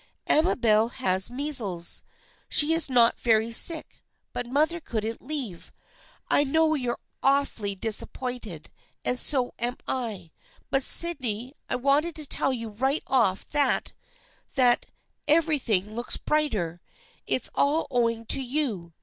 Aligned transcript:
"Amabel 0.27 0.89
has 0.89 1.29
measles. 1.29 2.01
She's 2.49 2.89
not 2.89 3.19
very 3.19 3.51
sick, 3.51 4.01
but 4.33 4.47
mother 4.47 4.79
couldn't 4.79 5.21
leave. 5.21 5.71
I 6.27 6.43
know 6.43 6.73
you're 6.73 6.97
awfully 7.21 7.75
disappointed, 7.75 8.71
and 9.05 9.19
so 9.19 9.53
am 9.59 9.77
I. 9.87 10.31
But 10.71 10.81
Sydney, 10.81 11.53
I 11.69 11.75
want 11.75 12.15
to 12.15 12.25
tell 12.27 12.51
you 12.51 12.69
right 12.69 13.03
off 13.05 13.47
that— 13.51 13.93
that— 14.55 14.87
everything 15.27 15.93
looks 15.93 16.17
brighter. 16.17 16.81
It's 17.27 17.51
all 17.53 17.85
owing 17.91 18.25
to 18.25 18.41
you. 18.41 18.93